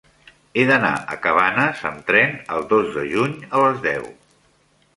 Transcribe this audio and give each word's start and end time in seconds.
He 0.59 0.61
d'anar 0.69 0.93
a 1.15 1.17
Cabanes 1.25 1.83
amb 1.91 2.01
tren 2.09 2.33
el 2.57 2.67
dos 2.73 2.91
de 2.97 3.07
juny 3.13 3.39
a 3.59 3.65
les 3.67 3.81
deu. 3.87 4.09